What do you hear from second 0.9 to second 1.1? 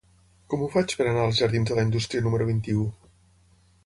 per